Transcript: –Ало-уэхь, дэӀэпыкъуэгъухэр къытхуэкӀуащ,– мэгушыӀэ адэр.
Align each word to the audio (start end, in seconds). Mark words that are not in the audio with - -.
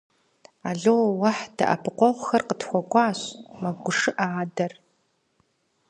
–Ало-уэхь, 0.69 1.43
дэӀэпыкъуэгъухэр 1.57 2.43
къытхуэкӀуащ,– 2.47 3.19
мэгушыӀэ 3.61 4.25
адэр. 4.41 4.73